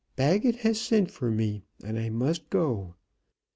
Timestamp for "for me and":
1.11-1.99